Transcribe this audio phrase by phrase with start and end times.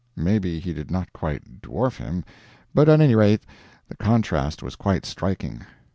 [0.17, 2.25] Maybe he did not quite dwarf him,
[2.73, 3.43] but at any rate
[3.87, 5.61] the contrast was quite striking.